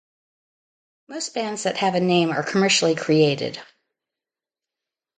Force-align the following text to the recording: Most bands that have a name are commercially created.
Most 1.09 1.35
bands 1.35 1.61
that 1.61 1.77
have 1.77 1.93
a 1.93 1.99
name 1.99 2.31
are 2.31 2.41
commercially 2.41 2.95
created. 2.95 3.59